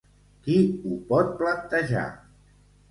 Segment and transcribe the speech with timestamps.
[0.47, 0.55] Qui
[0.87, 2.09] ho pot plantejar?